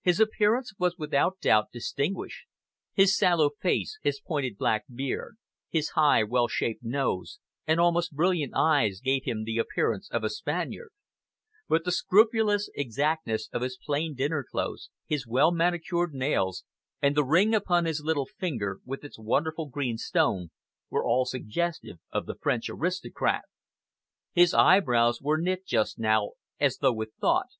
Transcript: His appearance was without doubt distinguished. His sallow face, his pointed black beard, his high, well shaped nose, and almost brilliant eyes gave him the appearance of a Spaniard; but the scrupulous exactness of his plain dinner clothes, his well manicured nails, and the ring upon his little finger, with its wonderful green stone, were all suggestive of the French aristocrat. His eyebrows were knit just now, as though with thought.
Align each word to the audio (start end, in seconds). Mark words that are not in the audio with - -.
His 0.00 0.20
appearance 0.20 0.72
was 0.78 0.96
without 0.96 1.38
doubt 1.38 1.66
distinguished. 1.70 2.46
His 2.94 3.14
sallow 3.14 3.50
face, 3.60 3.98
his 4.02 4.22
pointed 4.22 4.56
black 4.56 4.86
beard, 4.90 5.36
his 5.68 5.90
high, 5.90 6.24
well 6.24 6.48
shaped 6.48 6.82
nose, 6.82 7.40
and 7.66 7.78
almost 7.78 8.14
brilliant 8.16 8.54
eyes 8.56 9.00
gave 9.04 9.24
him 9.24 9.44
the 9.44 9.58
appearance 9.58 10.10
of 10.10 10.24
a 10.24 10.30
Spaniard; 10.30 10.88
but 11.68 11.84
the 11.84 11.92
scrupulous 11.92 12.70
exactness 12.74 13.50
of 13.52 13.60
his 13.60 13.76
plain 13.76 14.14
dinner 14.14 14.42
clothes, 14.50 14.88
his 15.04 15.26
well 15.26 15.50
manicured 15.52 16.14
nails, 16.14 16.64
and 17.02 17.14
the 17.14 17.22
ring 17.22 17.54
upon 17.54 17.84
his 17.84 18.00
little 18.02 18.24
finger, 18.24 18.78
with 18.86 19.04
its 19.04 19.18
wonderful 19.18 19.68
green 19.68 19.98
stone, 19.98 20.48
were 20.88 21.04
all 21.04 21.26
suggestive 21.26 21.98
of 22.10 22.24
the 22.24 22.36
French 22.40 22.70
aristocrat. 22.70 23.44
His 24.32 24.54
eyebrows 24.54 25.20
were 25.20 25.36
knit 25.36 25.66
just 25.66 25.98
now, 25.98 26.30
as 26.58 26.78
though 26.78 26.94
with 26.94 27.12
thought. 27.20 27.50